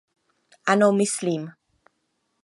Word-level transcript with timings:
Ano, 0.73 0.87
myslím. 1.01 1.43